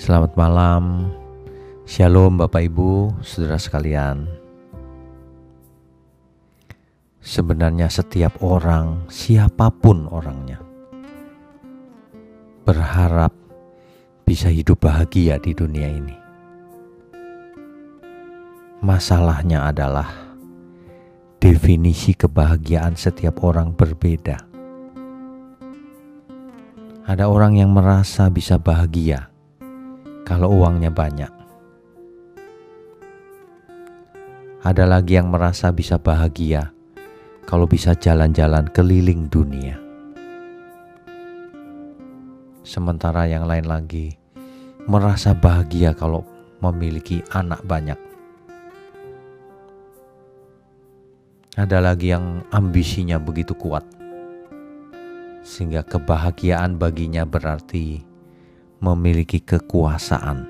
[0.00, 1.12] Selamat malam,
[1.84, 4.32] Shalom Bapak Ibu, saudara sekalian.
[7.20, 10.56] Sebenarnya setiap orang, siapa pun orangnya,
[12.64, 13.36] berharap
[14.24, 16.16] bisa hidup bahagia di dunia ini.
[18.80, 20.08] Masalahnya adalah
[21.36, 24.48] definisi kebahagiaan setiap orang berbeda.
[27.04, 29.29] Ada orang yang merasa bisa bahagia
[30.24, 31.32] kalau uangnya banyak.
[34.60, 36.68] Ada lagi yang merasa bisa bahagia
[37.48, 39.80] kalau bisa jalan-jalan keliling dunia.
[42.60, 44.20] Sementara yang lain lagi
[44.84, 46.28] merasa bahagia kalau
[46.60, 47.96] memiliki anak banyak.
[51.56, 53.82] Ada lagi yang ambisinya begitu kuat,
[55.40, 58.09] sehingga kebahagiaan baginya berarti
[58.80, 60.48] memiliki kekuasaan.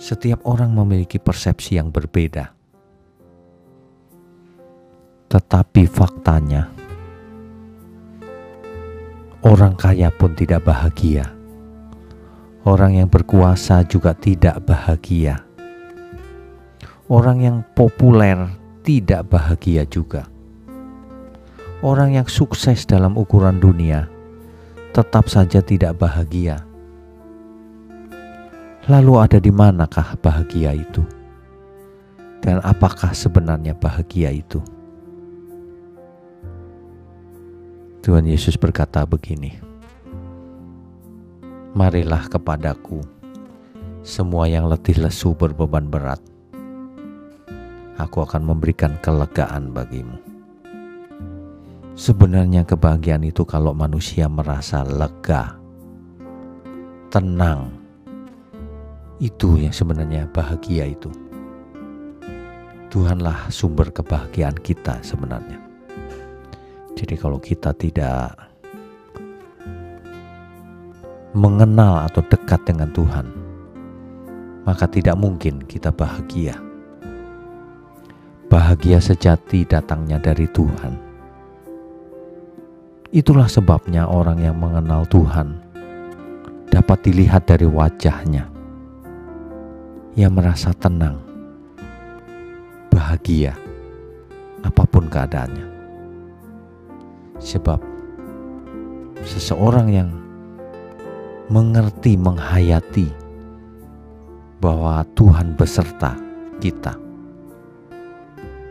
[0.00, 2.50] Setiap orang memiliki persepsi yang berbeda,
[5.30, 6.66] tetapi faktanya,
[9.46, 11.30] orang kaya pun tidak bahagia.
[12.60, 15.40] Orang yang berkuasa juga tidak bahagia.
[17.08, 18.52] Orang yang populer
[18.84, 20.28] tidak bahagia juga.
[21.80, 24.19] Orang yang sukses dalam ukuran dunia
[24.90, 26.66] tetap saja tidak bahagia.
[28.90, 31.06] Lalu ada di manakah bahagia itu?
[32.42, 34.58] Dan apakah sebenarnya bahagia itu?
[38.00, 39.60] Tuhan Yesus berkata begini,
[41.70, 43.04] Marilah kepadaku
[44.02, 46.18] semua yang letih lesu berbeban berat.
[48.00, 50.29] Aku akan memberikan kelegaan bagimu.
[52.00, 55.52] Sebenarnya kebahagiaan itu kalau manusia merasa lega,
[57.12, 57.76] tenang.
[59.20, 61.12] Itu yang sebenarnya bahagia itu.
[62.88, 65.60] Tuhanlah sumber kebahagiaan kita sebenarnya.
[66.96, 68.32] Jadi kalau kita tidak
[71.36, 73.28] mengenal atau dekat dengan Tuhan,
[74.64, 76.56] maka tidak mungkin kita bahagia.
[78.48, 81.09] Bahagia sejati datangnya dari Tuhan
[83.10, 85.58] Itulah sebabnya orang yang mengenal Tuhan
[86.70, 88.46] dapat dilihat dari wajahnya.
[90.14, 91.18] Ia merasa tenang,
[92.86, 93.58] bahagia,
[94.62, 95.66] apa pun keadaannya.
[97.42, 97.82] Sebab
[99.26, 100.14] seseorang yang
[101.50, 103.10] mengerti, menghayati
[104.62, 106.14] bahwa Tuhan beserta
[106.62, 106.94] kita,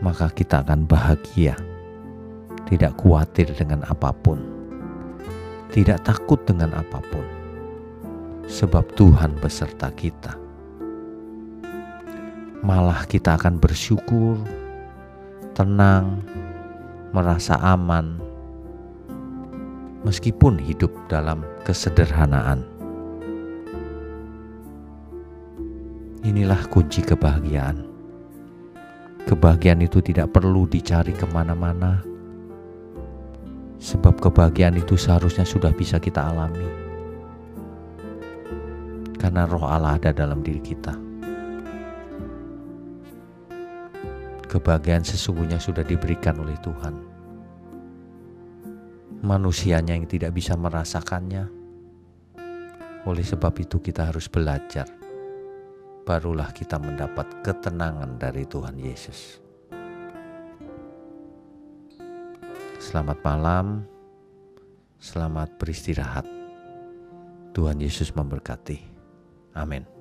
[0.00, 1.60] maka kita akan bahagia
[2.70, 4.38] tidak khawatir dengan apa pun,
[5.74, 7.26] tidak takut dengan apa pun,
[8.46, 10.38] sebab Tuhan beserta kita.
[12.62, 14.38] Malah kita akan bersyukur,
[15.58, 16.22] tenang,
[17.10, 18.22] merasa aman,
[20.06, 22.62] meskipun hidup dalam kesederhanaan.
[26.20, 27.82] Inilah kunci kebahagiaan.
[29.24, 32.09] Kebahagiaan itu tidak perlu dicari ke mana-mana,
[33.80, 36.68] sebab kebahagiaan itu seharusnya sudah bisa kita alami.
[39.16, 40.92] Karena roh Allah ada dalam diri kita.
[44.50, 46.94] Kebahagiaan sesungguhnya sudah diberikan oleh Tuhan.
[49.20, 51.44] Manusianya yang tidak bisa merasakannya.
[53.08, 54.88] Oleh sebab itu kita harus belajar.
[56.04, 59.49] Barulah kita mendapat ketenangan dari Tuhan Yesus.
[62.80, 63.84] Selamat malam,
[64.96, 66.24] selamat beristirahat.
[67.52, 68.80] Tuhan Yesus memberkati.
[69.52, 69.99] Amin.